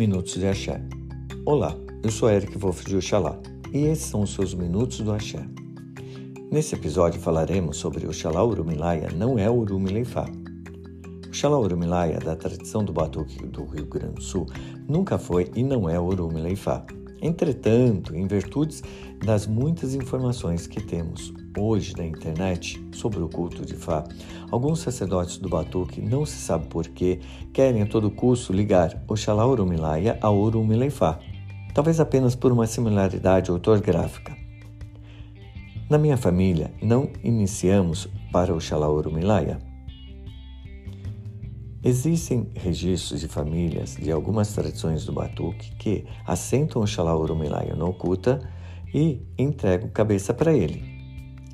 [0.00, 0.80] Minutos de Axé.
[1.44, 3.38] Olá, eu sou Eric Wolff de Oxalá
[3.70, 5.46] e esses são os seus Minutos do Axé.
[6.50, 10.26] Nesse episódio falaremos sobre Oxalá Urumilaia não é Urumileifá.
[11.28, 14.46] Oxalá Urumilaia, da tradição do Batuque do Rio Grande do Sul,
[14.88, 16.82] nunca foi e não é Urumileifá.
[17.22, 18.82] Entretanto, em virtude
[19.24, 24.04] das muitas informações que temos hoje na internet sobre o culto de Fá,
[24.50, 27.20] alguns sacerdotes do Batuque, não se sabe porquê,
[27.52, 31.18] querem a todo custo ligar Oxalá Urumilaia a Urumileifá,
[31.74, 34.36] talvez apenas por uma similaridade ortográfica.
[35.90, 39.69] Na minha família, não iniciamos para Oxalá Urumilaia.
[41.82, 48.38] Existem registros de famílias de algumas tradições do Batuque que assentam Oxalá Urumilaia no Okuta
[48.92, 50.82] e entregam cabeça para ele.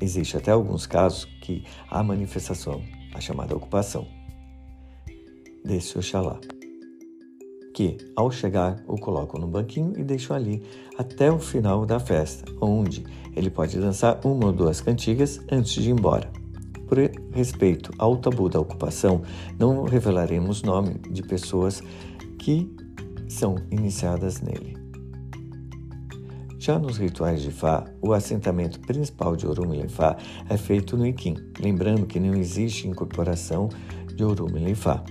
[0.00, 2.82] Existe até alguns casos que há manifestação,
[3.14, 4.06] a chamada ocupação
[5.62, 6.40] desse Oxalá,
[7.74, 10.62] que ao chegar o colocam no banquinho e deixam ali
[10.96, 13.04] até o final da festa, onde
[13.36, 16.43] ele pode dançar uma ou duas cantigas antes de ir embora.
[16.86, 16.98] Por
[17.32, 19.22] respeito ao tabu da ocupação,
[19.58, 21.82] não revelaremos nome de pessoas
[22.38, 22.70] que
[23.28, 24.76] são iniciadas nele.
[26.58, 30.16] Já nos rituais de Fá, o assentamento principal de Orum Fá
[30.48, 33.68] é feito no Iquim, lembrando que não existe incorporação
[34.14, 35.04] de Orum Fá.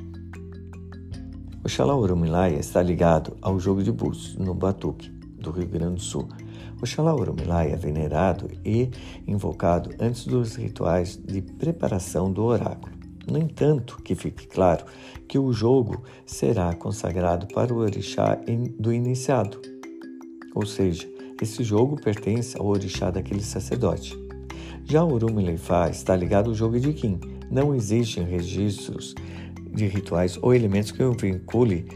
[1.64, 6.02] O Xalá Orumilaya está ligado ao jogo de búzios no Batuque, do Rio Grande do
[6.02, 6.28] Sul,
[6.82, 8.90] Oxalá Orumilai é venerado e
[9.28, 12.94] invocado antes dos rituais de preparação do oráculo.
[13.26, 14.86] No entanto, que fique claro
[15.28, 18.38] que o jogo será consagrado para o orixá
[18.78, 19.62] do iniciado,
[20.54, 21.10] ou seja,
[21.42, 24.18] esse jogo pertence ao orixá daquele sacerdote.
[24.86, 27.20] Já o Urumileifá está ligado ao jogo de Kim.
[27.50, 29.16] Não existem registros
[29.74, 31.88] de rituais ou elementos que o vincule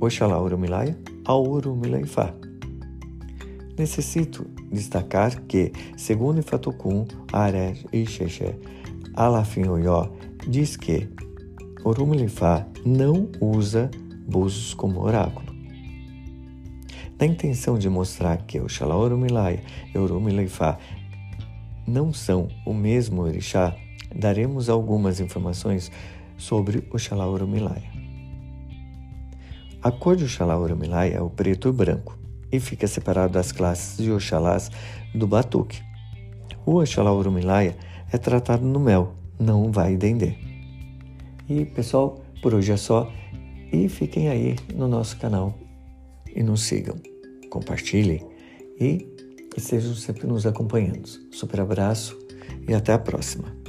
[0.00, 2.34] Oxalá Urumilaya ao Urumileifá.
[3.76, 8.56] Necessito destacar que, segundo Ifatukum, Are e Xexé,
[9.14, 10.12] Alafim Oyó
[10.46, 11.08] diz que
[11.82, 13.90] Orumilifá não usa
[14.28, 15.52] búzios como oráculo.
[17.18, 19.60] Na intenção de mostrar que o Xalaorumilai
[19.92, 20.78] e Orumilifá
[21.86, 23.76] não são o mesmo orixá,
[24.14, 25.90] daremos algumas informações
[26.36, 27.82] sobre o Xalaorumilai.
[29.82, 32.23] A cor de Xalaorumilai é o preto e branco
[32.54, 34.70] e fica separado das classes de Oxalás
[35.14, 35.82] do Batuque.
[36.64, 37.76] O Oxalá Urumilaia
[38.12, 40.34] é tratado no mel, não vai dendê.
[41.48, 43.10] E pessoal, por hoje é só
[43.72, 45.58] e fiquem aí no nosso canal
[46.34, 46.96] e nos sigam,
[47.50, 48.24] compartilhem
[48.80, 49.06] e
[49.56, 51.06] estejam sempre nos acompanhando.
[51.32, 52.16] Super abraço
[52.68, 53.63] e até a próxima.